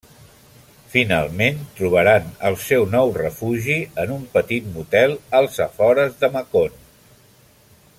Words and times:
Finalment, 0.93 1.59
trobaran 1.81 2.31
el 2.49 2.57
seu 2.63 2.87
nou 2.95 3.13
refugi 3.19 3.77
en 4.05 4.15
un 4.17 4.27
petit 4.39 4.73
motel 4.79 5.17
als 5.43 5.63
afores 5.71 6.21
de 6.25 6.35
Macon. 6.39 6.79